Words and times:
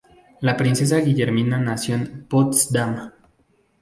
La 0.47 0.57
princesa 0.57 0.97
Guillermina 0.97 1.59
nació 1.59 1.93
en 1.93 2.25
Potsdam. 2.27 3.11